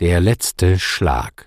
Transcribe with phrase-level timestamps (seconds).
[0.00, 1.46] Der letzte Schlag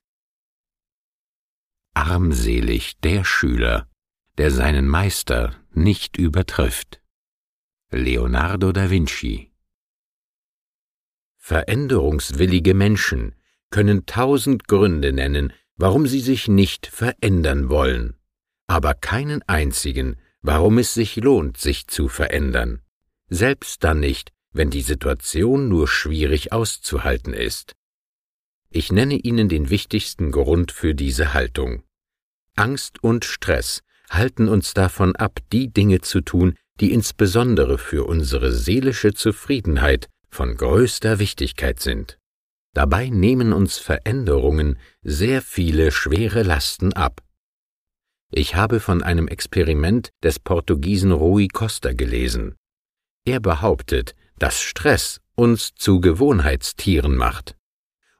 [1.94, 3.90] Armselig der Schüler,
[4.38, 7.02] der seinen Meister nicht übertrifft.
[7.92, 9.52] Leonardo da Vinci
[11.36, 13.36] Veränderungswillige Menschen
[13.70, 18.16] können tausend Gründe nennen, warum sie sich nicht verändern wollen,
[18.66, 22.82] aber keinen einzigen, warum es sich lohnt, sich zu verändern,
[23.28, 27.76] selbst dann nicht, wenn die Situation nur schwierig auszuhalten ist.
[28.78, 31.82] Ich nenne Ihnen den wichtigsten Grund für diese Haltung.
[32.56, 33.82] Angst und Stress
[34.12, 40.56] halten uns davon ab, die Dinge zu tun, die insbesondere für unsere seelische Zufriedenheit von
[40.56, 42.20] größter Wichtigkeit sind.
[42.76, 47.24] Dabei nehmen uns Veränderungen sehr viele schwere Lasten ab.
[48.32, 52.54] Ich habe von einem Experiment des Portugiesen Rui Costa gelesen.
[53.26, 57.57] Er behauptet, dass Stress uns zu Gewohnheitstieren macht.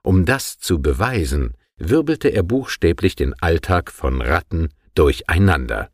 [0.08, 5.90] Um das zu beweisen, wirbelte er buchstäblich den Alltag von Ratten durcheinander.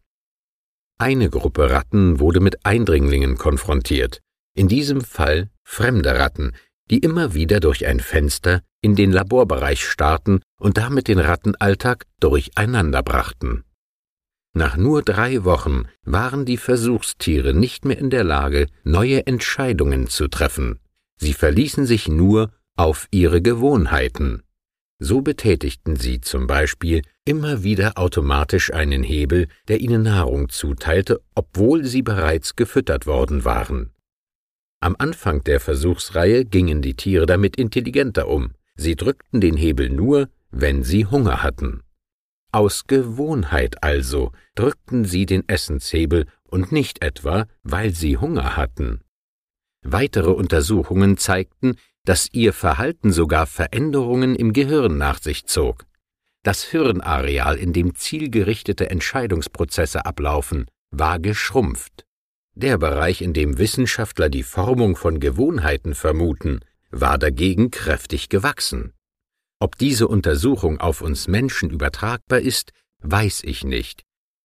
[1.00, 4.22] Eine Gruppe Ratten wurde mit Eindringlingen konfrontiert,
[4.54, 6.52] in diesem Fall fremde Ratten,
[6.92, 13.02] die immer wieder durch ein Fenster in den Laborbereich starrten und damit den Rattenalltag durcheinander
[13.02, 13.64] brachten.
[14.56, 20.28] Nach nur drei Wochen waren die Versuchstiere nicht mehr in der Lage, neue Entscheidungen zu
[20.28, 20.78] treffen.
[21.18, 24.44] Sie verließen sich nur auf ihre Gewohnheiten.
[25.00, 31.84] So betätigten sie zum Beispiel immer wieder automatisch einen Hebel, der ihnen Nahrung zuteilte, obwohl
[31.84, 33.92] sie bereits gefüttert worden waren.
[34.80, 38.52] Am Anfang der Versuchsreihe gingen die Tiere damit intelligenter um.
[38.76, 41.84] Sie drückten den Hebel nur, wenn sie Hunger hatten.
[42.52, 49.02] Aus Gewohnheit also drückten sie den Essenshebel und nicht etwa, weil sie Hunger hatten.
[49.84, 55.86] Weitere Untersuchungen zeigten, dass ihr Verhalten sogar Veränderungen im Gehirn nach sich zog.
[56.44, 62.06] Das Hirnareal, in dem zielgerichtete Entscheidungsprozesse ablaufen, war geschrumpft.
[62.56, 66.59] Der Bereich, in dem Wissenschaftler die Formung von Gewohnheiten vermuten,
[66.91, 68.94] war dagegen kräftig gewachsen.
[69.59, 74.03] Ob diese Untersuchung auf uns Menschen übertragbar ist, weiß ich nicht.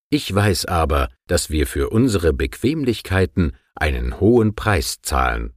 [0.10, 5.57] Ich weiß aber, dass wir für unsere Bequemlichkeiten einen hohen Preis zahlen.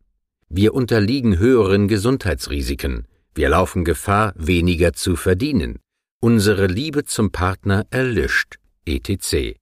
[0.52, 3.06] Wir unterliegen höheren Gesundheitsrisiken,
[3.36, 5.78] wir laufen Gefahr, weniger zu verdienen,
[6.20, 9.54] unsere Liebe zum Partner erlischt, etc.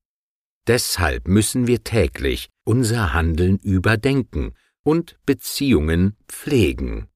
[0.66, 7.08] Deshalb müssen wir täglich unser Handeln überdenken und Beziehungen pflegen.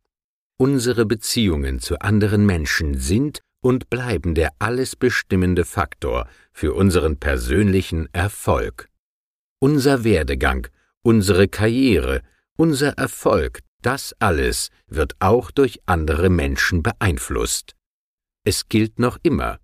[0.58, 8.06] Unsere Beziehungen zu anderen Menschen sind und bleiben der alles bestimmende Faktor für unseren persönlichen
[8.12, 8.90] Erfolg.
[9.60, 10.66] Unser Werdegang,
[11.00, 12.20] unsere Karriere,
[12.62, 17.74] unser Erfolg, das alles wird auch durch andere Menschen beeinflusst.
[18.44, 19.58] Es gilt noch immer.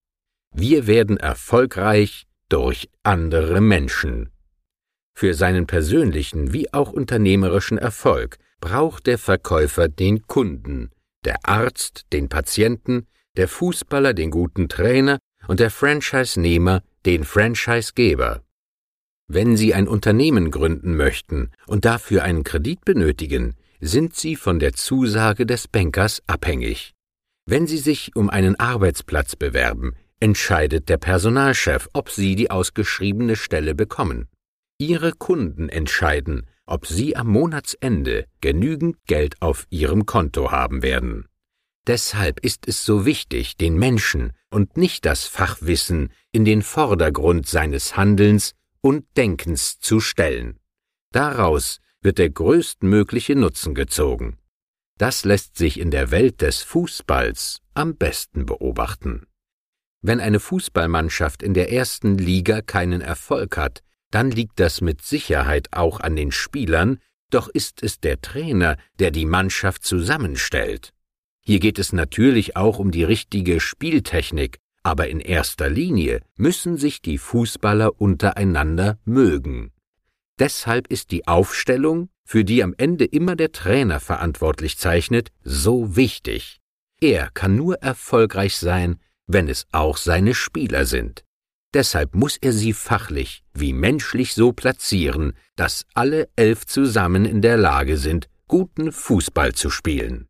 [0.53, 4.33] Wir werden erfolgreich durch andere Menschen.
[5.15, 10.91] Für seinen persönlichen wie auch unternehmerischen Erfolg braucht der Verkäufer den Kunden,
[11.25, 13.07] der Arzt den Patienten,
[13.37, 18.43] der Fußballer den guten Trainer und der Franchise-Nehmer den Franchisegeber.
[19.31, 24.73] Wenn Sie ein Unternehmen gründen möchten und dafür einen Kredit benötigen, sind Sie von der
[24.73, 26.95] Zusage des Bankers abhängig.
[27.45, 33.75] Wenn Sie sich um einen Arbeitsplatz bewerben, entscheidet der Personalchef, ob Sie die ausgeschriebene Stelle
[33.75, 34.29] bekommen.
[34.79, 41.27] Ihre Kunden entscheiden, ob Sie am Monatsende genügend Geld auf Ihrem Konto haben werden.
[41.87, 47.97] Deshalb ist es so wichtig, den Menschen und nicht das Fachwissen in den Vordergrund seines
[47.97, 50.59] Handelns und Denkens zu stellen.
[51.13, 54.39] Daraus wird der größtmögliche Nutzen gezogen.
[54.99, 59.27] Das lässt sich in der Welt des Fußballs am besten beobachten.
[60.03, 65.69] Wenn eine Fußballmannschaft in der ersten Liga keinen Erfolg hat, dann liegt das mit Sicherheit
[65.73, 67.01] auch an den Spielern,
[67.31, 70.93] doch ist es der Trainer, der die Mannschaft zusammenstellt.
[71.45, 77.03] Hier geht es natürlich auch um die richtige Spieltechnik, aber in erster Linie müssen sich
[77.03, 79.73] die Fußballer untereinander mögen.
[80.39, 86.61] Deshalb ist die Aufstellung, für die am Ende immer der Trainer verantwortlich zeichnet, so wichtig.
[87.01, 91.25] Er kann nur erfolgreich sein, wenn es auch seine Spieler sind.
[91.75, 97.57] Deshalb muss er sie fachlich wie menschlich so platzieren, dass alle elf zusammen in der
[97.57, 100.29] Lage sind, guten Fußball zu spielen.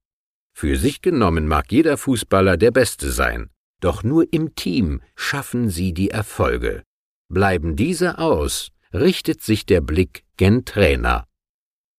[0.52, 5.92] Für sich genommen mag jeder Fußballer der Beste sein, doch nur im Team schaffen sie
[5.92, 6.82] die Erfolge.
[7.28, 11.26] Bleiben diese aus, richtet sich der Blick gen Trainer.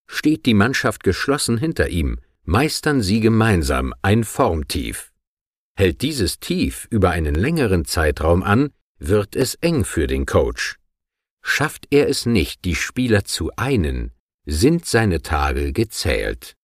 [0.08, 5.12] Steht die Mannschaft geschlossen hinter ihm, meistern sie gemeinsam ein Formtief.
[5.78, 10.78] Hält dieses Tief über einen längeren Zeitraum an, wird es eng für den Coach.
[11.42, 14.12] Schafft er es nicht, die Spieler zu einen,
[14.46, 16.56] sind seine Tage gezählt.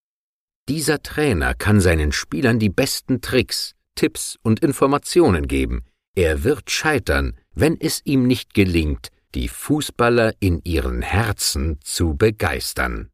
[0.67, 5.85] Dieser Trainer kann seinen Spielern die besten Tricks, Tipps und Informationen geben.
[6.15, 13.09] Er wird scheitern, wenn es ihm nicht gelingt, die Fußballer in ihren Herzen zu begeistern.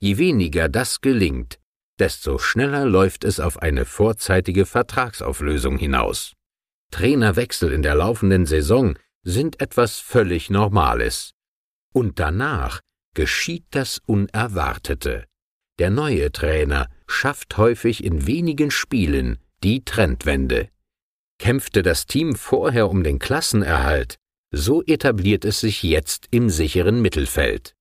[0.00, 1.58] Je weniger das gelingt,
[1.98, 6.32] desto schneller läuft es auf eine vorzeitige Vertragsauflösung hinaus.
[6.90, 11.32] Trainerwechsel in der laufenden Saison sind etwas völlig Normales.
[11.92, 12.80] Und danach
[13.14, 15.24] geschieht das Unerwartete.
[15.78, 20.68] Der neue Trainer schafft häufig in wenigen Spielen die Trendwende.
[21.38, 24.18] Kämpfte das Team vorher um den Klassenerhalt,
[24.52, 27.74] so etabliert es sich jetzt im sicheren Mittelfeld.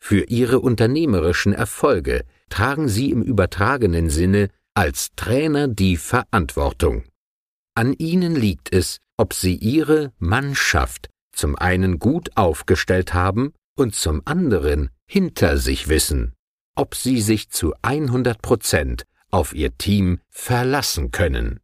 [0.00, 7.04] Für ihre unternehmerischen Erfolge tragen sie im übertragenen Sinne als Trainer die Verantwortung.
[7.74, 14.22] An ihnen liegt es, ob sie ihre Mannschaft zum einen gut aufgestellt haben und zum
[14.24, 16.32] anderen hinter sich wissen,
[16.74, 21.58] ob sie sich zu 100 Prozent auf ihr Team verlassen können.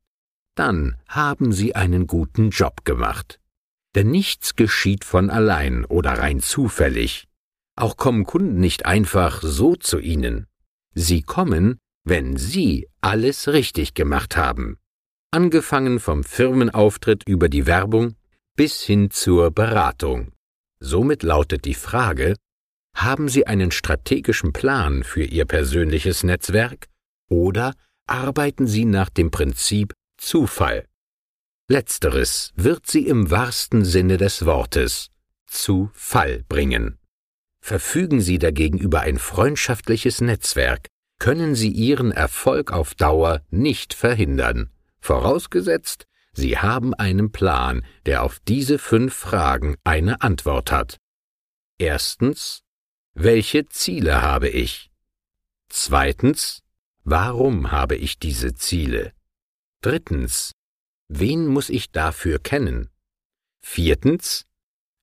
[0.56, 3.38] Dann haben sie einen guten Job gemacht.
[3.94, 7.29] Denn nichts geschieht von allein oder rein zufällig.
[7.76, 10.47] Auch kommen Kunden nicht einfach so zu Ihnen.
[10.94, 14.79] Sie kommen, wenn Sie alles richtig gemacht haben.
[15.31, 18.17] Angefangen vom Firmenauftritt über die Werbung
[18.56, 20.32] bis hin zur Beratung.
[20.81, 22.35] Somit lautet die Frage,
[22.97, 26.88] haben Sie einen strategischen Plan für Ihr persönliches Netzwerk
[27.29, 27.75] oder
[28.07, 30.87] arbeiten Sie nach dem Prinzip Zufall?
[31.69, 35.11] Letzteres wird Sie im wahrsten Sinne des Wortes
[35.47, 36.99] zu Fall bringen.
[37.61, 40.89] Verfügen Sie dagegen über ein freundschaftliches Netzwerk,
[41.19, 44.71] können Sie Ihren Erfolg auf Dauer nicht verhindern,
[45.01, 50.99] vorausgesetzt, Sie haben einen Plan, der auf diese fünf Fragen eine Antwort hat.
[51.79, 52.63] Erstens,
[53.15, 54.91] welche Ziele habe ich?
[55.69, 56.63] Zweitens,
[57.11, 59.13] warum habe ich diese Ziele?
[59.83, 60.53] Drittens,
[61.09, 62.91] wen muss ich dafür kennen?
[63.65, 64.45] Viertens,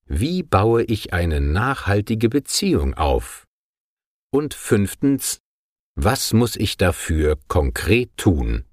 [0.06, 3.46] wie baue ich eine nachhaltige Beziehung auf?
[4.31, 5.40] Und fünftens,
[5.96, 8.66] was muss ich dafür konkret tun?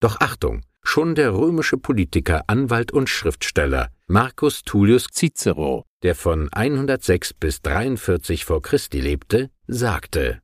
[0.00, 7.32] Doch Achtung, schon der römische Politiker, Anwalt und Schriftsteller Marcus Tullius Cicero, der von 106
[7.34, 10.41] bis 43 vor Christi lebte, sagte,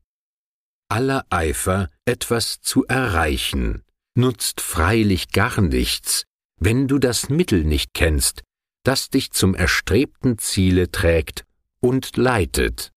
[0.88, 3.82] aller Eifer, etwas zu erreichen,
[4.14, 6.25] nutzt freilich gar nichts,
[6.58, 8.43] wenn du das Mittel nicht kennst,
[8.85, 11.44] das dich zum erstrebten Ziele trägt
[11.81, 12.93] und leitet.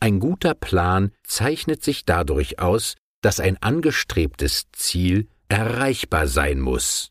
[0.00, 7.10] Ein guter Plan zeichnet sich dadurch aus, dass ein angestrebtes Ziel erreichbar sein muss.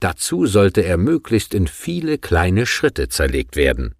[0.00, 3.94] Dazu sollte er möglichst in viele kleine Schritte zerlegt werden.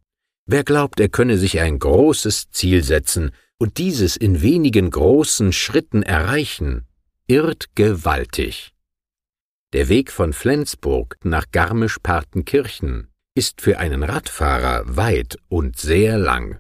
[0.47, 6.03] Wer glaubt, er könne sich ein großes Ziel setzen und dieses in wenigen großen Schritten
[6.03, 6.87] erreichen,
[7.27, 8.73] irrt gewaltig.
[9.75, 16.59] Der Weg von Flensburg nach Garmisch-Partenkirchen ist für einen Radfahrer weit und sehr lang.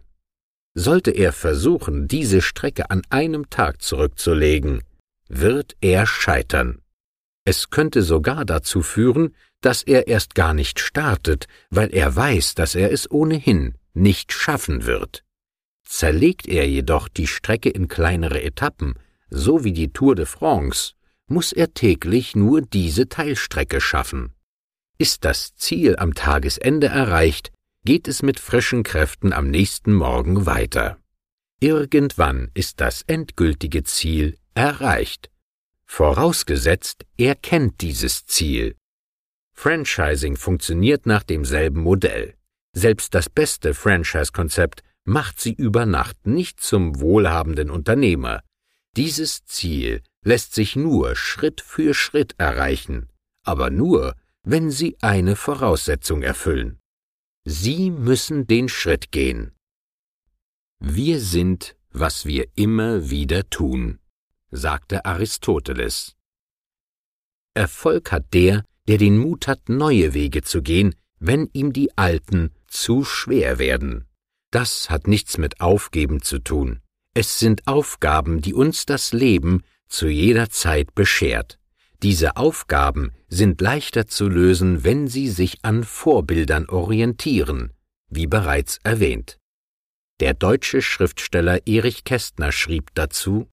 [0.74, 4.82] Sollte er versuchen, diese Strecke an einem Tag zurückzulegen,
[5.28, 6.82] wird er scheitern.
[7.44, 12.74] Es könnte sogar dazu führen, dass er erst gar nicht startet, weil er weiß, dass
[12.74, 15.24] er es ohnehin nicht schaffen wird.
[15.90, 18.94] Zerlegt er jedoch die Strecke in kleinere Etappen,
[19.30, 20.92] so wie die Tour de France,
[21.28, 24.34] muss er täglich nur diese Teilstrecke schaffen.
[24.98, 27.52] Ist das Ziel am Tagesende erreicht,
[27.86, 30.98] geht es mit frischen Kräften am nächsten Morgen weiter.
[31.58, 35.30] Irgendwann ist das endgültige Ziel erreicht,
[35.86, 38.76] vorausgesetzt er kennt dieses Ziel.
[39.54, 42.34] Franchising funktioniert nach demselben Modell.
[42.74, 48.42] Selbst das beste Franchise-Konzept macht sie über Nacht nicht zum wohlhabenden Unternehmer.
[48.94, 53.08] Dieses Ziel lässt sich nur Schritt für Schritt erreichen,
[53.42, 56.78] aber nur, wenn Sie eine Voraussetzung erfüllen.
[57.44, 59.52] Sie müssen den Schritt gehen.
[60.78, 63.98] Wir sind, was wir immer wieder tun,
[64.50, 66.16] sagte Aristoteles.
[67.54, 72.52] Erfolg hat der, der den Mut hat, neue Wege zu gehen, wenn ihm die alten
[72.66, 74.07] zu schwer werden.
[74.50, 76.80] Das hat nichts mit Aufgeben zu tun.
[77.14, 81.58] Es sind Aufgaben, die uns das Leben zu jeder Zeit beschert.
[82.02, 87.72] Diese Aufgaben sind leichter zu lösen, wenn sie sich an Vorbildern orientieren,
[88.08, 89.38] wie bereits erwähnt.
[90.20, 93.48] Der deutsche Schriftsteller Erich Kästner schrieb dazu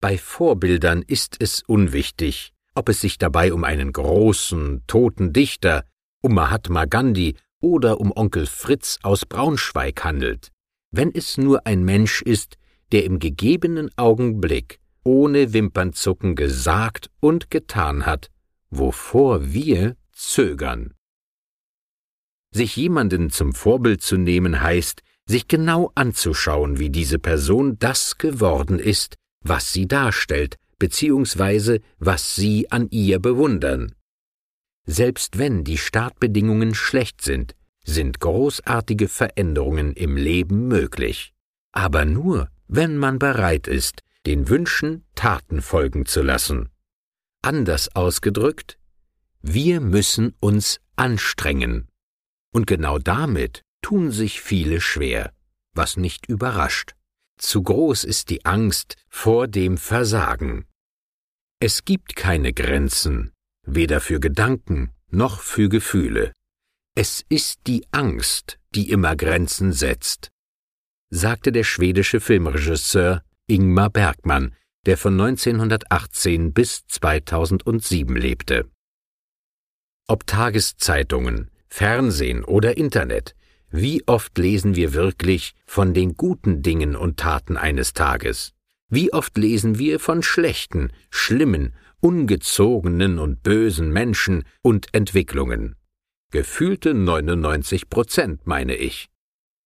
[0.00, 5.84] Bei Vorbildern ist es unwichtig, ob es sich dabei um einen großen, toten Dichter,
[6.20, 10.52] um Mahatma Gandhi oder um Onkel Fritz aus Braunschweig handelt,
[10.90, 12.58] wenn es nur ein Mensch ist,
[12.92, 18.30] der im gegebenen Augenblick ohne Wimpernzucken gesagt und getan hat,
[18.68, 20.92] wovor wir zögern.
[22.54, 28.78] Sich jemanden zum Vorbild zu nehmen heißt, sich genau anzuschauen, wie diese Person das geworden
[28.78, 33.94] ist, was sie darstellt, beziehungsweise was sie an ihr bewundern.
[34.86, 41.32] Selbst wenn die Startbedingungen schlecht sind, sind großartige Veränderungen im Leben möglich.
[41.72, 46.70] Aber nur, wenn man bereit ist, den Wünschen Taten folgen zu lassen.
[47.42, 48.78] Anders ausgedrückt,
[49.42, 51.88] wir müssen uns anstrengen.
[52.52, 55.32] Und genau damit tun sich viele schwer,
[55.74, 56.94] was nicht überrascht.
[57.36, 60.66] Zu groß ist die Angst vor dem Versagen.
[61.60, 63.33] Es gibt keine Grenzen,
[63.66, 66.32] weder für Gedanken noch für Gefühle.
[66.96, 70.30] Es ist die Angst, die immer Grenzen setzt,
[71.10, 74.54] sagte der schwedische Filmregisseur Ingmar Bergmann,
[74.86, 78.70] der von 1918 bis 2007 lebte.
[80.06, 83.34] Ob Tageszeitungen, Fernsehen oder Internet,
[83.70, 88.52] wie oft lesen wir wirklich von den guten Dingen und Taten eines Tages?
[88.88, 95.74] Wie oft lesen wir von schlechten, schlimmen, ungezogenen und bösen Menschen und Entwicklungen?
[96.30, 99.08] Gefühlte 99 Prozent, meine ich.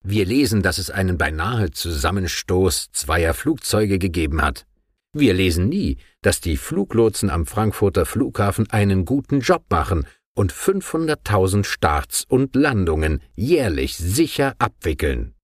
[0.05, 4.67] Wir lesen, dass es einen beinahe Zusammenstoß zweier Flugzeuge gegeben hat.
[5.13, 11.65] Wir lesen nie, dass die Fluglotsen am Frankfurter Flughafen einen guten Job machen und 500.000
[11.65, 15.35] Starts und Landungen jährlich sicher abwickeln.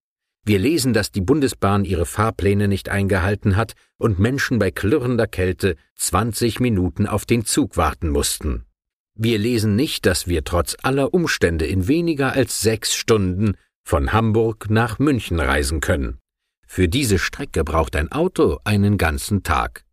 [0.47, 5.77] Wir lesen, dass die Bundesbahn ihre Fahrpläne nicht eingehalten hat und Menschen bei klirrender Kälte
[5.97, 8.67] 20 Minuten auf den Zug warten mussten.
[9.15, 14.69] Wir lesen nicht, dass wir trotz aller Umstände in weniger als sechs Stunden von Hamburg
[14.69, 16.19] nach München reisen können.
[16.67, 19.85] Für diese Strecke braucht ein Auto einen ganzen Tag.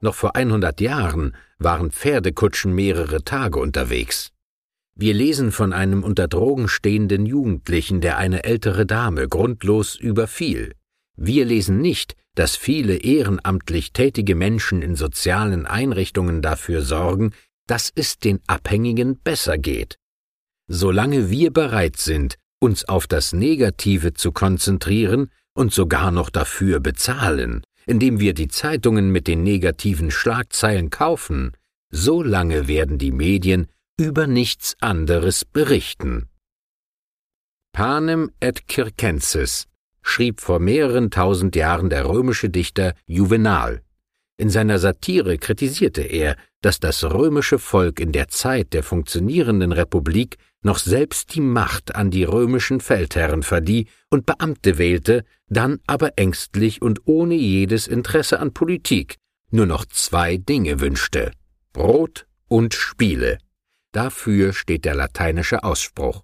[0.00, 4.32] Noch vor 100 Jahren waren Pferdekutschen mehrere Tage unterwegs.
[4.94, 10.74] Wir lesen von einem unter Drogen stehenden Jugendlichen, der eine ältere Dame grundlos überfiel.
[11.16, 17.32] Wir lesen nicht, dass viele ehrenamtlich tätige Menschen in sozialen Einrichtungen dafür sorgen,
[17.66, 19.98] dass es den Abhängigen besser geht.
[20.68, 27.62] Solange wir bereit sind, uns auf das Negative zu konzentrieren und sogar noch dafür bezahlen,
[27.86, 31.52] indem wir die Zeitungen mit den negativen Schlagzeilen kaufen,
[31.90, 33.66] so lange werden die Medien
[33.98, 36.28] über nichts anderes berichten.
[37.72, 39.66] Panem et Circenses
[40.02, 43.82] schrieb vor mehreren tausend Jahren der römische Dichter Juvenal.
[44.36, 50.36] In seiner Satire kritisierte er, dass das römische Volk in der Zeit der funktionierenden Republik
[50.62, 56.82] noch selbst die Macht an die römischen Feldherren verlieh und Beamte wählte, dann aber ängstlich
[56.82, 59.16] und ohne jedes Interesse an Politik
[59.54, 61.32] nur noch zwei Dinge wünschte
[61.74, 63.38] Brot und Spiele.
[63.92, 66.22] Dafür steht der lateinische Ausspruch.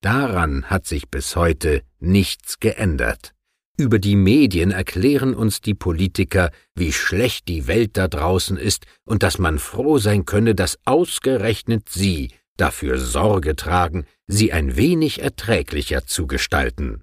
[0.00, 3.34] Daran hat sich bis heute nichts geändert.
[3.76, 9.24] Über die Medien erklären uns die Politiker, wie schlecht die Welt da draußen ist und
[9.24, 16.06] dass man froh sein könne, dass ausgerechnet sie dafür Sorge tragen, sie ein wenig erträglicher
[16.06, 17.02] zu gestalten.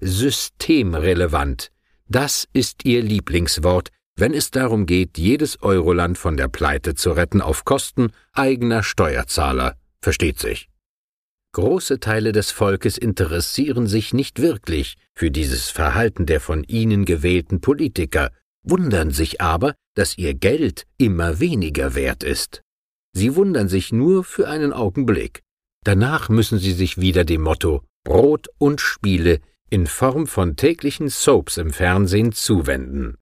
[0.00, 1.70] Systemrelevant,
[2.08, 7.40] das ist ihr Lieblingswort, wenn es darum geht, jedes Euroland von der Pleite zu retten
[7.40, 10.68] auf Kosten eigener Steuerzahler, versteht sich.
[11.52, 17.60] Große Teile des Volkes interessieren sich nicht wirklich für dieses Verhalten der von ihnen gewählten
[17.60, 18.30] Politiker,
[18.62, 22.62] wundern sich aber, dass ihr Geld immer weniger wert ist.
[23.12, 25.42] Sie wundern sich nur für einen Augenblick.
[25.82, 31.56] Danach müssen sie sich wieder dem Motto Brot und Spiele in Form von täglichen Soaps
[31.56, 33.16] im Fernsehen zuwenden.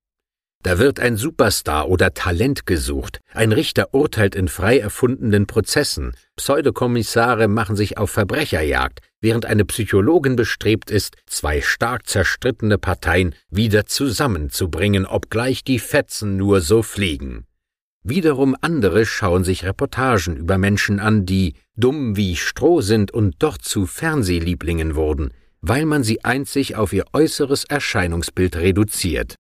[0.65, 7.47] Da wird ein Superstar oder Talent gesucht, ein Richter urteilt in frei erfundenen Prozessen, Pseudokommissare
[7.47, 15.07] machen sich auf Verbrecherjagd, während eine Psychologin bestrebt ist, zwei stark zerstrittene Parteien wieder zusammenzubringen,
[15.07, 17.45] obgleich die Fetzen nur so fliegen.
[18.03, 23.59] Wiederum andere schauen sich Reportagen über Menschen an, die dumm wie Stroh sind und doch
[23.59, 29.37] zu Fernsehlieblingen wurden, weil man sie einzig auf ihr äußeres Erscheinungsbild reduziert.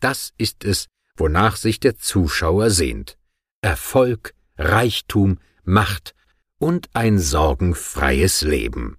[0.00, 3.16] Das ist es, wonach sich der Zuschauer sehnt.
[3.62, 6.14] Erfolg, Reichtum, Macht
[6.58, 8.98] und ein sorgenfreies Leben.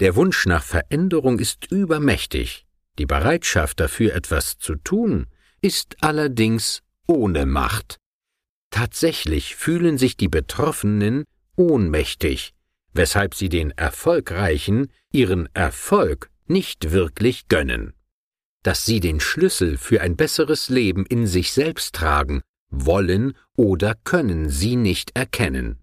[0.00, 2.66] Der Wunsch nach Veränderung ist übermächtig,
[2.98, 5.26] die Bereitschaft dafür etwas zu tun
[5.60, 7.96] ist allerdings ohne Macht.
[8.70, 11.24] Tatsächlich fühlen sich die Betroffenen
[11.56, 12.52] ohnmächtig,
[12.92, 17.94] weshalb sie den Erfolgreichen ihren Erfolg nicht wirklich gönnen.
[18.64, 24.48] Dass sie den Schlüssel für ein besseres Leben in sich selbst tragen, wollen oder können
[24.48, 25.78] sie nicht erkennen.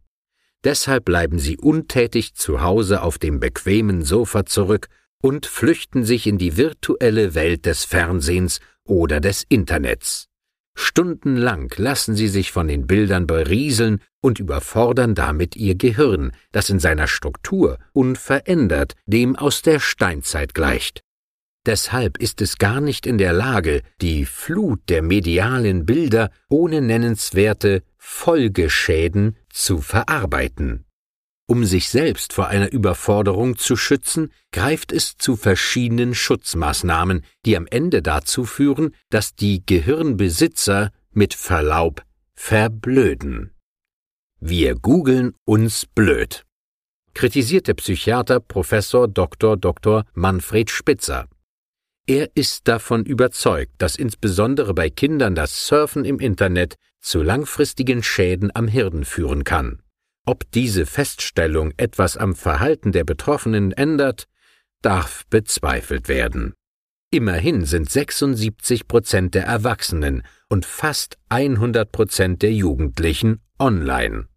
[0.64, 4.88] Deshalb bleiben sie untätig zu Hause auf dem bequemen Sofa zurück
[5.22, 10.28] und flüchten sich in die virtuelle Welt des Fernsehens oder des Internets.
[10.76, 16.80] Stundenlang lassen sie sich von den Bildern berieseln und überfordern damit ihr Gehirn, das in
[16.80, 21.04] seiner Struktur unverändert dem aus der Steinzeit gleicht.
[21.66, 27.84] Deshalb ist es gar nicht in der Lage, die Flut der medialen Bilder ohne nennenswerte
[27.98, 30.86] Folgeschäden zu verarbeiten.
[31.48, 37.68] Um sich selbst vor einer Überforderung zu schützen, greift es zu verschiedenen Schutzmaßnahmen, die am
[37.68, 42.04] Ende dazu führen, dass die Gehirnbesitzer mit Verlaub
[42.34, 43.52] verblöden.
[44.40, 46.46] Wir googeln uns blöd.
[47.14, 49.58] Kritisiert der Psychiater Professor Dr.
[49.58, 50.06] Dr.
[50.14, 51.28] Manfred Spitzer.
[52.08, 58.52] Er ist davon überzeugt, dass insbesondere bei Kindern das Surfen im Internet zu langfristigen Schäden
[58.54, 59.82] am Hirn führen kann.
[60.26, 64.28] Ob diese Feststellung etwas am Verhalten der Betroffenen ändert,
[64.82, 66.54] darf bezweifelt werden.
[67.12, 74.28] Immerhin sind 76 Prozent der Erwachsenen und fast 100 Prozent der Jugendlichen online.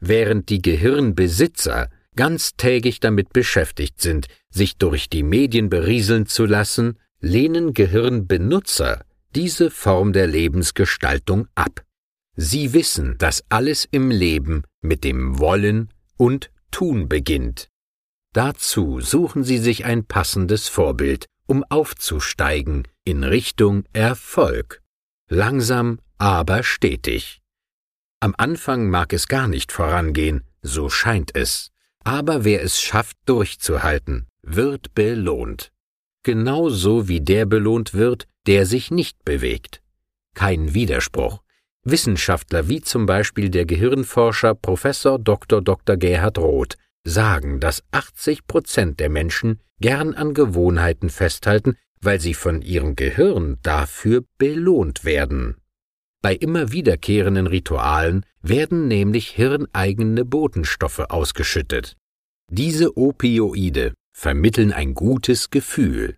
[0.00, 7.74] Während die Gehirnbesitzer ganztägig damit beschäftigt sind, sich durch die Medien berieseln zu lassen, lehnen
[7.74, 9.04] Gehirnbenutzer
[9.36, 11.84] diese Form der Lebensgestaltung ab.
[12.34, 17.68] Sie wissen, dass alles im Leben mit dem Wollen und Tun beginnt.
[18.32, 24.82] Dazu suchen Sie sich ein passendes Vorbild, um aufzusteigen in Richtung Erfolg.
[25.28, 27.40] Langsam, aber stetig.
[28.18, 31.70] Am Anfang mag es gar nicht vorangehen, so scheint es.
[32.04, 35.72] Aber wer es schafft, durchzuhalten, wird belohnt.
[36.22, 39.82] Genauso wie der belohnt wird, der sich nicht bewegt.
[40.34, 41.42] Kein Widerspruch.
[41.84, 45.62] Wissenschaftler wie zum Beispiel der Gehirnforscher Professor Dr.
[45.62, 45.96] Dr.
[45.96, 52.62] Gerhard Roth sagen, dass 80 Prozent der Menschen gern an Gewohnheiten festhalten, weil sie von
[52.62, 55.56] ihrem Gehirn dafür belohnt werden.
[56.22, 61.96] Bei immer wiederkehrenden Ritualen werden nämlich hirneigene Botenstoffe ausgeschüttet.
[62.50, 66.16] Diese Opioide vermitteln ein gutes Gefühl.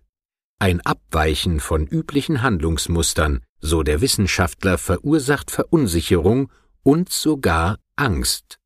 [0.59, 6.51] Ein Abweichen von üblichen Handlungsmustern so der Wissenschaftler, verursacht Verunsicherung
[6.83, 8.57] und sogar Angst.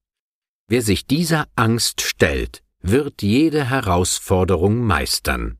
[0.67, 5.60] Wer sich dieser Angst stellt, wird jede Herausforderung meistern.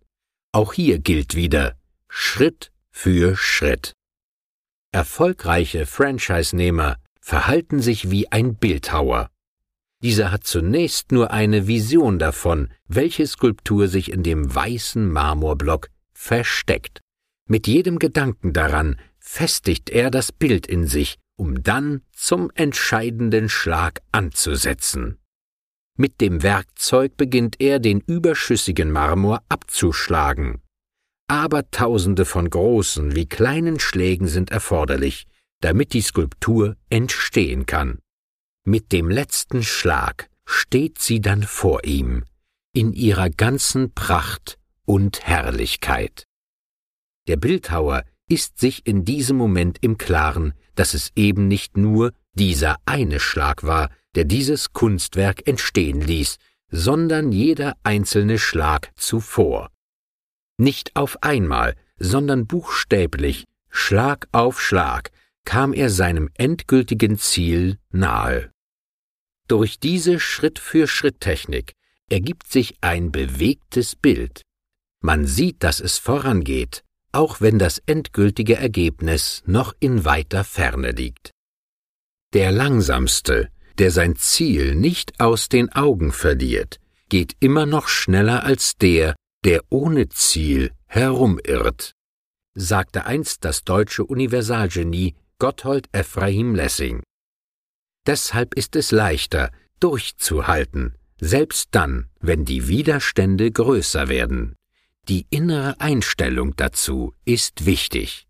[0.54, 1.76] Auch hier gilt wieder
[2.08, 3.94] Schritt für Schritt.
[4.96, 9.30] Erfolgreiche Franchise-Nehmer verhalten sich wie ein Bildhauer.
[10.02, 17.02] Dieser hat zunächst nur eine Vision davon, welche Skulptur sich in dem weißen Marmorblock versteckt.
[17.46, 24.02] Mit jedem Gedanken daran festigt er das Bild in sich, um dann zum entscheidenden Schlag
[24.14, 25.18] anzusetzen.
[25.98, 30.62] Mit dem Werkzeug beginnt er, den überschüssigen Marmor abzuschlagen.
[31.28, 35.26] Aber tausende von großen wie kleinen Schlägen sind erforderlich,
[35.62, 38.00] damit die Skulptur entstehen kann.
[38.66, 42.24] Mit dem letzten Schlag steht sie dann vor ihm,
[42.74, 46.26] in ihrer ganzen Pracht und Herrlichkeit.
[47.28, 52.78] Der Bildhauer ist sich in diesem Moment im Klaren, dass es eben nicht nur dieser
[52.86, 56.38] eine Schlag war, der dieses Kunstwerk entstehen ließ,
[56.70, 59.70] sondern jeder einzelne Schlag zuvor.
[60.58, 65.12] Nicht auf einmal, sondern buchstäblich, Schlag auf Schlag,
[65.44, 68.52] kam er seinem endgültigen Ziel nahe.
[69.48, 71.74] Durch diese Schritt-für-Schritt-Technik
[72.10, 74.42] ergibt sich ein bewegtes Bild.
[75.02, 81.32] Man sieht, dass es vorangeht, auch wenn das endgültige Ergebnis noch in weiter Ferne liegt.
[82.34, 88.78] Der Langsamste, der sein Ziel nicht aus den Augen verliert, geht immer noch schneller als
[88.78, 91.94] der, der ohne Ziel herumirrt,
[92.56, 97.04] sagte einst das deutsche Universalgenie Gotthold Ephraim Lessing.
[98.08, 104.56] Deshalb ist es leichter, durchzuhalten, selbst dann, wenn die Widerstände größer werden.
[105.10, 108.28] Die innere Einstellung dazu ist wichtig.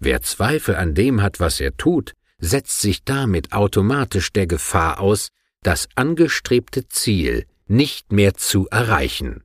[0.00, 5.28] Wer Zweifel an dem hat, was er tut, setzt sich damit automatisch der Gefahr aus,
[5.62, 9.44] das angestrebte Ziel nicht mehr zu erreichen.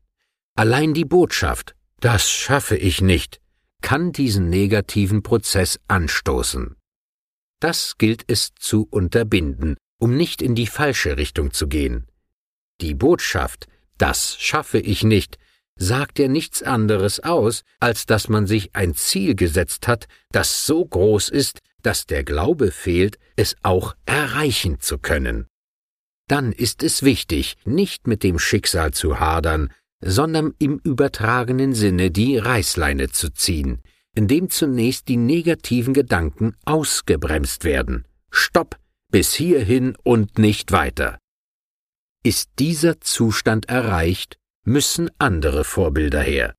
[0.58, 3.42] Allein die Botschaft, das schaffe ich nicht,
[3.82, 6.78] kann diesen negativen Prozess anstoßen.
[7.60, 12.08] Das gilt es zu unterbinden, um nicht in die falsche Richtung zu gehen.
[12.80, 15.38] Die Botschaft, das schaffe ich nicht,
[15.78, 20.86] sagt ja nichts anderes aus, als dass man sich ein Ziel gesetzt hat, das so
[20.86, 25.48] groß ist, dass der Glaube fehlt, es auch erreichen zu können.
[26.30, 32.38] Dann ist es wichtig, nicht mit dem Schicksal zu hadern, sondern im übertragenen Sinne die
[32.38, 33.82] Reißleine zu ziehen,
[34.14, 38.08] indem zunächst die negativen Gedanken ausgebremst werden.
[38.32, 38.78] Stopp,
[39.12, 41.20] bis hierhin und nicht weiter.
[42.24, 46.56] Ist dieser Zustand erreicht, müssen andere Vorbilder her.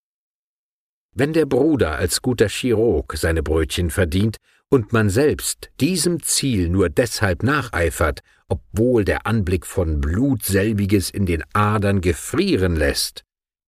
[1.13, 4.37] Wenn der Bruder als guter Chirurg seine Brötchen verdient
[4.69, 11.27] und man selbst diesem Ziel nur deshalb nacheifert, obwohl der Anblick von Blut selbiges in
[11.27, 13.26] den Adern gefrieren lässt,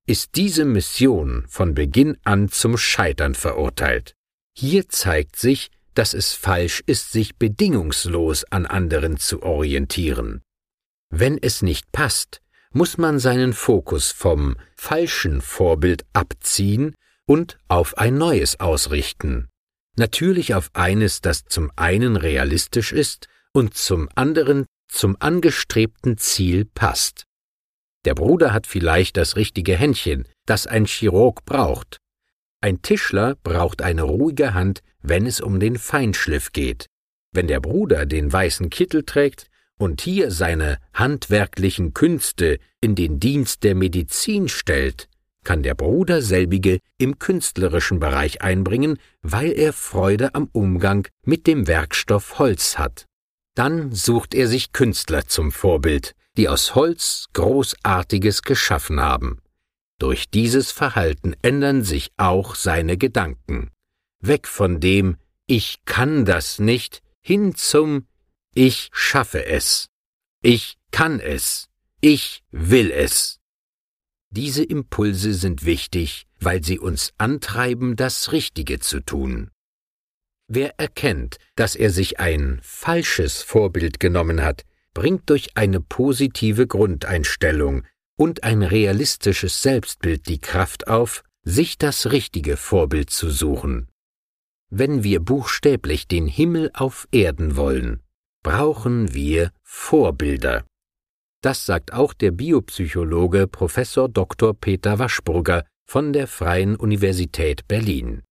[0.08, 4.14] ist diese Mission von Beginn an zum Scheitern verurteilt.
[4.56, 10.40] Hier zeigt sich, dass es falsch ist, sich bedingungslos an anderen zu orientieren.
[11.10, 12.40] Wenn es nicht passt,
[12.72, 16.94] muss man seinen Fokus vom falschen Vorbild abziehen
[17.26, 19.48] und auf ein neues ausrichten.
[19.96, 27.27] Natürlich auf eines, das zum einen realistisch ist und zum anderen zum angestrebten Ziel passt.
[28.08, 31.98] Der Bruder hat vielleicht das richtige Händchen, das ein Chirurg braucht.
[32.62, 36.86] Ein Tischler braucht eine ruhige Hand, wenn es um den Feinschliff geht.
[37.32, 43.62] Wenn der Bruder den weißen Kittel trägt, und hier seine handwerklichen Künste in den Dienst
[43.62, 45.10] der Medizin stellt,
[45.44, 51.66] kann der Bruder selbige im künstlerischen Bereich einbringen, weil er Freude am Umgang mit dem
[51.66, 53.04] Werkstoff Holz hat.
[53.54, 59.42] Dann sucht er sich Künstler zum Vorbild, die aus Holz Großartiges geschaffen haben.
[59.98, 63.70] Durch dieses Verhalten ändern sich auch seine Gedanken.
[64.20, 68.06] Weg von dem Ich kann das nicht hin zum
[68.54, 69.88] ich schaffe es.
[70.42, 71.68] Ich kann es.
[72.00, 73.38] Ich will es.
[74.30, 79.50] Diese Impulse sind wichtig, weil sie uns antreiben, das Richtige zu tun.
[80.48, 87.84] Wer erkennt, dass er sich ein falsches Vorbild genommen hat, bringt durch eine positive Grundeinstellung
[88.16, 93.88] und ein realistisches Selbstbild die Kraft auf, sich das richtige Vorbild zu suchen.
[94.70, 98.02] Wenn wir buchstäblich den Himmel auf Erden wollen,
[98.42, 100.64] brauchen wir Vorbilder.
[101.42, 104.54] Das sagt auch der Biopsychologe Professor Dr.
[104.54, 108.22] Peter Waschburger von der Freien Universität Berlin.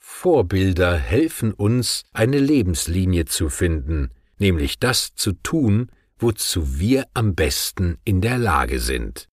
[0.00, 7.98] Vorbilder helfen uns, eine Lebenslinie zu finden, nämlich das zu tun, wozu wir am besten
[8.04, 9.28] in der Lage sind.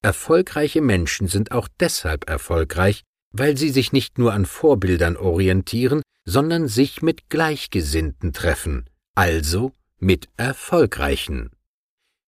[0.00, 6.68] Erfolgreiche Menschen sind auch deshalb erfolgreich, weil sie sich nicht nur an Vorbildern orientieren, sondern
[6.68, 11.50] sich mit Gleichgesinnten treffen, also mit Erfolgreichen.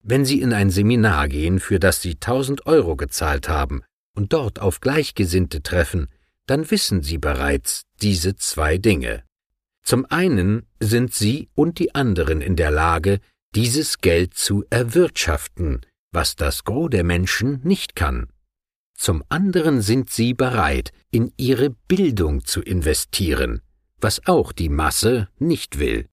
[0.03, 3.83] Wenn Sie in ein Seminar gehen, für das Sie tausend Euro gezahlt haben,
[4.15, 6.09] und dort auf Gleichgesinnte treffen,
[6.47, 9.25] dann wissen Sie bereits diese zwei Dinge.
[9.85, 13.21] Zum einen sind Sie und die anderen in der Lage,
[13.55, 18.29] dieses Geld zu erwirtschaften, was das Gros der Menschen nicht kann.
[18.97, 23.61] Zum anderen sind Sie bereit, in Ihre Bildung zu investieren,
[24.01, 26.09] was auch die Masse nicht will.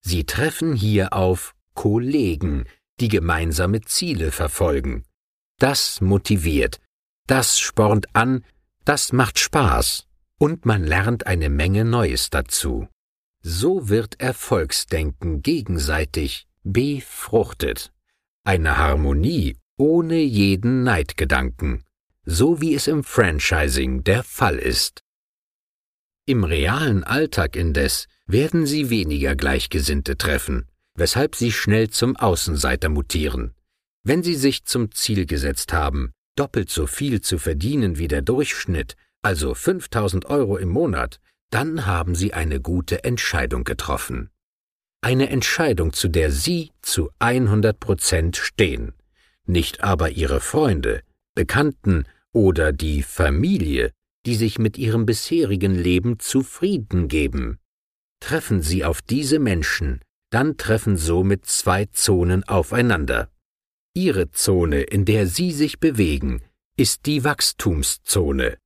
[0.00, 2.64] Sie treffen hier auf Kollegen,
[3.00, 5.04] die gemeinsame Ziele verfolgen.
[5.58, 6.80] Das motiviert,
[7.26, 8.44] das spornt an,
[8.84, 10.07] das macht Spaß
[10.38, 12.88] und man lernt eine Menge Neues dazu.
[13.42, 17.92] So wird Erfolgsdenken gegenseitig befruchtet.
[18.44, 21.84] Eine Harmonie ohne jeden Neidgedanken,
[22.24, 25.02] so wie es im Franchising der Fall ist.
[26.26, 33.54] Im realen Alltag indes werden sie weniger Gleichgesinnte treffen, weshalb sie schnell zum Außenseiter mutieren.
[34.02, 38.96] Wenn sie sich zum Ziel gesetzt haben, doppelt so viel zu verdienen wie der Durchschnitt,
[39.22, 44.30] also 5000 Euro im Monat, dann haben sie eine gute Entscheidung getroffen.
[45.00, 48.92] Eine Entscheidung, zu der sie zu 100 Prozent stehen,
[49.46, 51.02] nicht aber ihre Freunde,
[51.34, 53.92] Bekannten oder die Familie,
[54.26, 57.58] die sich mit ihrem bisherigen Leben zufrieden geben.
[58.20, 60.00] Treffen Sie auf diese Menschen,
[60.30, 63.30] dann treffen somit zwei Zonen aufeinander.
[63.94, 66.42] Ihre Zone, in der Sie sich bewegen,
[66.76, 68.58] ist die Wachstumszone.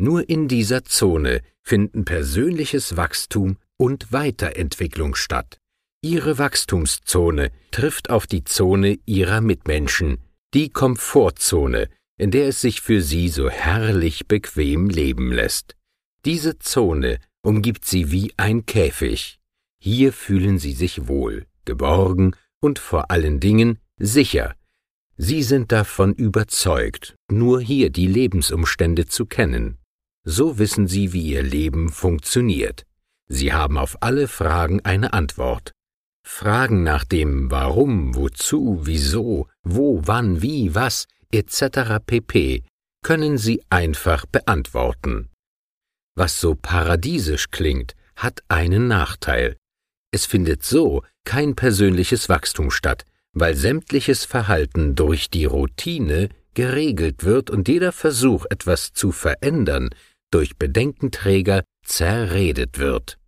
[0.00, 5.58] Nur in dieser Zone finden persönliches Wachstum und Weiterentwicklung statt.
[6.02, 10.18] Ihre Wachstumszone trifft auf die Zone Ihrer Mitmenschen,
[10.54, 15.74] die Komfortzone, in der es sich für Sie so herrlich bequem leben lässt.
[16.24, 19.40] Diese Zone umgibt sie wie ein Käfig.
[19.80, 24.54] Hier fühlen sie sich wohl, geborgen und vor allen Dingen sicher.
[25.16, 29.78] Sie sind davon überzeugt, nur hier die Lebensumstände zu kennen.
[30.30, 32.84] So wissen sie, wie ihr Leben funktioniert.
[33.28, 35.72] Sie haben auf alle Fragen eine Antwort.
[36.22, 42.04] Fragen nach dem Warum, wozu, wieso, wo, wann, wie, was etc.
[42.04, 42.62] pp
[43.02, 45.30] können sie einfach beantworten.
[46.14, 49.56] Was so paradiesisch klingt, hat einen Nachteil.
[50.10, 57.48] Es findet so kein persönliches Wachstum statt, weil sämtliches Verhalten durch die Routine geregelt wird
[57.48, 59.90] und jeder Versuch, etwas zu verändern,
[60.30, 63.18] durch Bedenkenträger zerredet wird.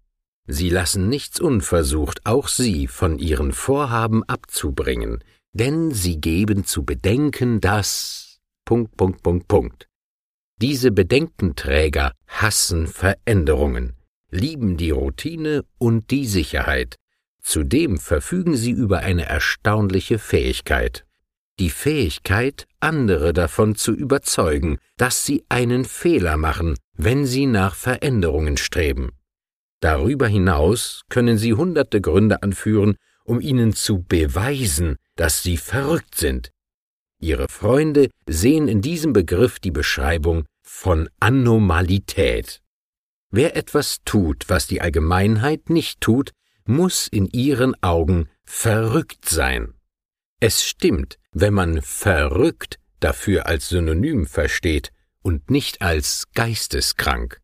[0.47, 7.61] Sie lassen nichts unversucht, auch sie von ihren Vorhaben abzubringen, denn sie geben zu bedenken,
[7.61, 9.89] dass Punkt, Punkt, Punkt, Punkt.
[10.61, 13.95] Diese Bedenkenträger hassen Veränderungen,
[14.31, 16.97] lieben die Routine und die Sicherheit.
[17.43, 21.07] Zudem verfügen sie über eine erstaunliche Fähigkeit.
[21.59, 28.57] Die Fähigkeit, andere davon zu überzeugen, dass sie einen Fehler machen, wenn sie nach Veränderungen
[28.57, 29.11] streben.
[29.81, 36.51] Darüber hinaus können sie hunderte Gründe anführen, um ihnen zu beweisen, dass sie verrückt sind.
[37.19, 42.61] Ihre Freunde sehen in diesem Begriff die Beschreibung von Anomalität.
[43.31, 46.33] Wer etwas tut, was die Allgemeinheit nicht tut,
[46.67, 49.75] muss in ihren Augen verrückt sein.
[50.41, 57.41] Es stimmt, wenn man verrückt dafür als Synonym versteht und nicht als geisteskrank.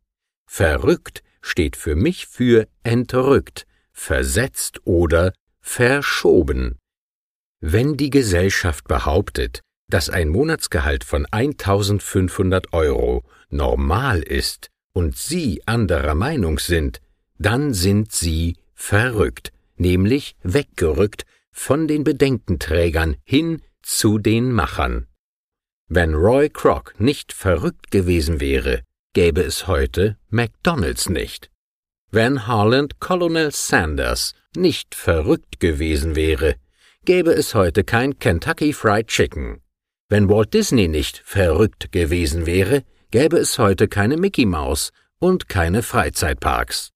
[0.46, 6.78] Verrückt steht für mich für entrückt, versetzt oder verschoben.
[7.60, 16.14] Wenn die Gesellschaft behauptet, dass ein Monatsgehalt von 1500 Euro normal ist und Sie anderer
[16.14, 17.00] Meinung sind,
[17.38, 25.06] dann sind Sie verrückt, nämlich weggerückt von den Bedenkenträgern hin zu den Machern.
[25.88, 28.82] Wenn Roy Kroc nicht verrückt gewesen wäre,
[29.14, 31.48] gäbe es heute McDonald's nicht.
[32.10, 36.56] Wenn Harland Colonel Sanders nicht verrückt gewesen wäre,
[37.04, 39.62] gäbe es heute kein Kentucky Fried Chicken.
[40.08, 45.84] Wenn Walt Disney nicht verrückt gewesen wäre, gäbe es heute keine Mickey Mouse und keine
[45.84, 46.90] Freizeitparks.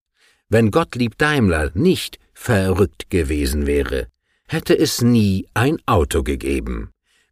[0.48, 4.08] Wenn Gottlieb Daimler nicht verrückt gewesen wäre,
[4.48, 6.90] hätte es nie ein Auto gegeben.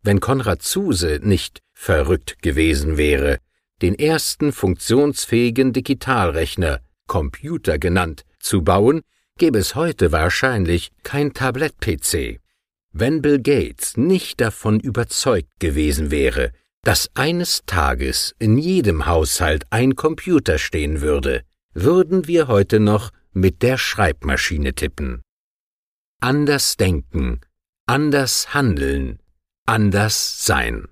[0.08, 3.40] Wenn Konrad Zuse nicht verrückt gewesen wäre,
[3.82, 9.02] den ersten funktionsfähigen Digitalrechner, Computer genannt, zu bauen,
[9.36, 12.40] gäbe es heute wahrscheinlich kein Tablett-PC.
[12.90, 16.52] Wenn Bill Gates nicht davon überzeugt gewesen wäre,
[16.84, 21.42] dass eines Tages in jedem Haushalt ein Computer stehen würde,
[21.74, 25.20] würden wir heute noch mit der Schreibmaschine tippen.
[26.22, 27.42] Anders denken,
[27.84, 29.18] anders handeln,
[29.68, 30.88] anders sein.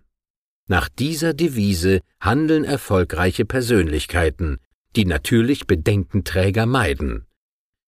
[0.69, 4.59] Nach dieser Devise handeln erfolgreiche Persönlichkeiten,
[4.97, 7.27] die natürlich Bedenkenträger meiden.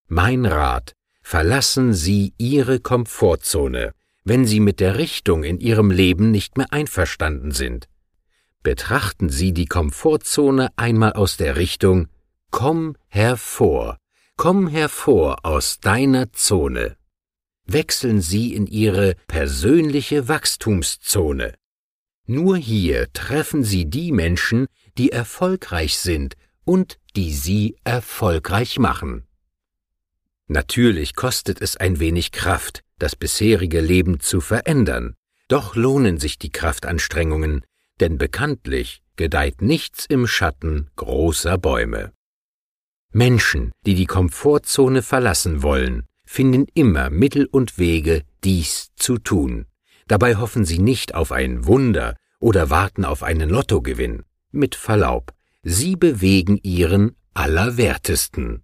[0.06, 3.92] Mein Rat, verlassen Sie Ihre Komfortzone,
[4.24, 7.88] wenn Sie mit der Richtung in Ihrem Leben nicht mehr einverstanden sind.
[8.62, 12.08] Betrachten Sie die Komfortzone einmal aus der Richtung
[12.50, 13.98] Komm hervor,
[14.36, 16.97] komm hervor aus deiner Zone.
[17.70, 21.54] Wechseln Sie in Ihre persönliche Wachstumszone.
[22.26, 29.26] Nur hier treffen Sie die Menschen, die erfolgreich sind und die Sie erfolgreich machen.
[30.46, 35.14] Natürlich kostet es ein wenig Kraft, das bisherige Leben zu verändern,
[35.48, 37.66] doch lohnen sich die Kraftanstrengungen,
[38.00, 42.12] denn bekanntlich gedeiht nichts im Schatten großer Bäume.
[43.12, 49.64] Menschen, die die Komfortzone verlassen wollen, finden immer Mittel und Wege, dies zu tun.
[50.08, 54.24] Dabei hoffen sie nicht auf ein Wunder oder warten auf einen Lottogewinn.
[54.52, 58.62] Mit Verlaub, sie bewegen ihren Allerwertesten.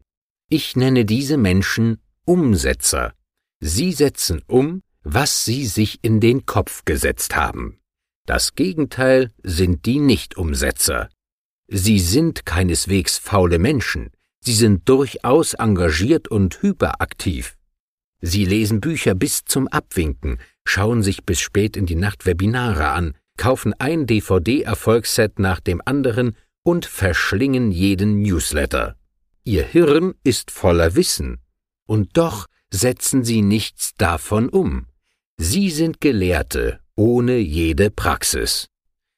[0.51, 3.15] Ich nenne diese Menschen Umsetzer.
[3.61, 7.81] Sie setzen um, was sie sich in den Kopf gesetzt haben.
[8.27, 11.09] Das Gegenteil sind die Nichtumsetzer.
[11.69, 14.11] Sie sind keineswegs faule Menschen,
[14.45, 17.57] sie sind durchaus engagiert und hyperaktiv.
[18.21, 23.15] Sie lesen Bücher bis zum Abwinken, schauen sich bis spät in die Nacht Webinare an,
[23.37, 28.97] kaufen ein DVD-Erfolgsset nach dem anderen und verschlingen jeden Newsletter.
[29.45, 31.41] Ihr Hirn ist voller Wissen,
[31.87, 34.87] und doch setzen sie nichts davon um.
[35.37, 38.69] Sie sind Gelehrte ohne jede Praxis.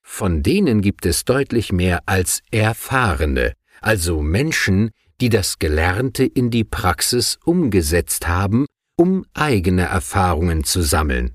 [0.02, 6.64] Von denen gibt es deutlich mehr als Erfahrene, also Menschen, die das Gelernte in die
[6.64, 11.34] Praxis umgesetzt haben, um eigene Erfahrungen zu sammeln.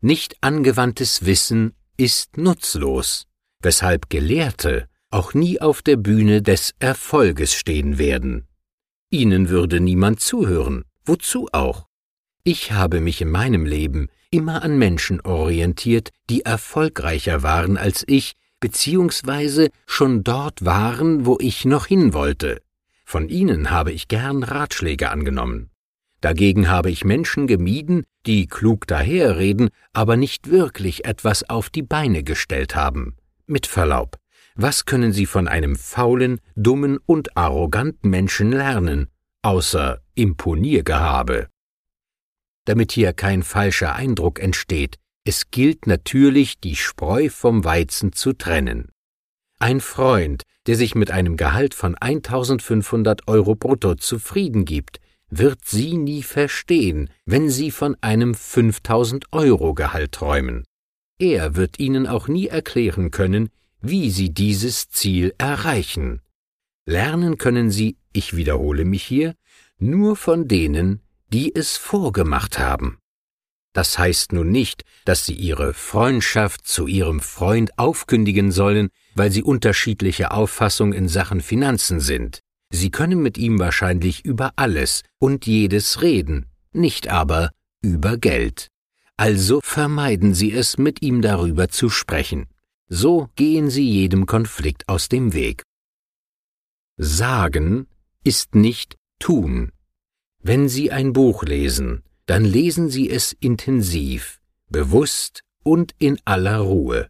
[0.00, 3.26] Nicht angewandtes Wissen ist nutzlos,
[3.60, 8.46] weshalb Gelehrte auch nie auf der Bühne des Erfolges stehen werden.
[9.10, 11.86] Ihnen würde niemand zuhören, wozu auch?
[12.44, 18.34] Ich habe mich in meinem Leben immer an Menschen orientiert, die erfolgreicher waren als ich,
[18.60, 22.60] beziehungsweise schon dort waren, wo ich noch hin wollte.
[23.10, 25.70] Von ihnen habe ich gern Ratschläge angenommen.
[26.20, 32.22] Dagegen habe ich Menschen gemieden, die klug daherreden, aber nicht wirklich etwas auf die Beine
[32.22, 33.16] gestellt haben.
[33.46, 34.18] Mit Verlaub,
[34.56, 39.08] was können Sie von einem faulen, dummen und arroganten Menschen lernen,
[39.40, 41.48] außer Imponiergehabe?
[42.66, 48.92] Damit hier kein falscher Eindruck entsteht, es gilt natürlich, die Spreu vom Weizen zu trennen.
[49.60, 55.96] Ein Freund, der sich mit einem Gehalt von 1500 Euro brutto zufrieden gibt, wird Sie
[55.96, 60.64] nie verstehen, wenn Sie von einem 5000 Euro Gehalt träumen.
[61.18, 66.22] Er wird Ihnen auch nie erklären können, wie Sie dieses Ziel erreichen.
[66.86, 69.34] Lernen können Sie, ich wiederhole mich hier,
[69.78, 72.98] nur von denen, die es vorgemacht haben.
[73.72, 78.88] Das heißt nun nicht, dass Sie Ihre Freundschaft zu Ihrem Freund aufkündigen sollen,
[79.18, 82.40] weil Sie unterschiedliche Auffassung in Sachen Finanzen sind.
[82.70, 87.50] Sie können mit ihm wahrscheinlich über alles und jedes reden, nicht aber
[87.82, 88.68] über Geld.
[89.16, 92.46] Also vermeiden Sie es, mit ihm darüber zu sprechen.
[92.88, 95.62] So gehen sie jedem Konflikt aus dem Weg.
[96.96, 97.86] Sagen
[98.24, 99.72] ist nicht tun.
[100.42, 107.08] Wenn Sie ein Buch lesen, dann lesen Sie es intensiv, bewusst und in aller Ruhe.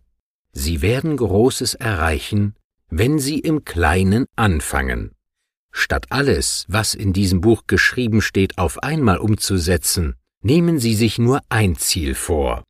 [0.59, 2.57] Sie werden Großes erreichen,
[2.91, 5.13] wenn Sie im Kleinen anfangen.
[5.71, 11.41] Statt alles, was in diesem Buch geschrieben steht, auf einmal umzusetzen, nehmen Sie sich nur
[11.49, 12.65] ein Ziel vor.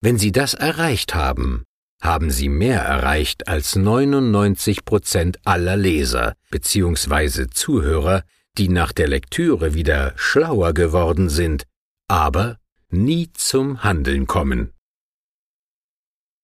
[0.00, 1.62] Wenn Sie das erreicht haben,
[2.00, 7.46] haben sie mehr erreicht als 99 Prozent aller Leser bzw.
[7.52, 8.24] Zuhörer,
[8.58, 11.64] die nach der Lektüre wieder schlauer geworden sind,
[12.08, 12.56] aber
[12.88, 14.72] nie zum Handeln kommen.